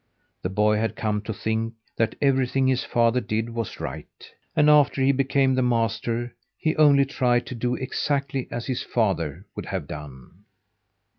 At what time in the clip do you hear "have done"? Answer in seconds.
9.67-10.45